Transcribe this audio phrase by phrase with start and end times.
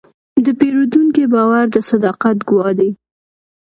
[0.45, 2.89] د پیرودونکي باور د صداقت ګواه دی.